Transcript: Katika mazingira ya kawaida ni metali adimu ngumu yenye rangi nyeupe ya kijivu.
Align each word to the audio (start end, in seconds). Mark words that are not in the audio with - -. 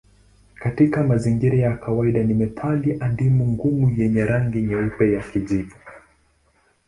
Katika 0.55 1.03
mazingira 1.03 1.57
ya 1.57 1.77
kawaida 1.77 2.23
ni 2.23 2.33
metali 2.33 2.97
adimu 2.99 3.47
ngumu 3.47 3.89
yenye 3.97 4.25
rangi 4.25 4.61
nyeupe 4.61 5.13
ya 5.13 5.23
kijivu. 5.23 5.75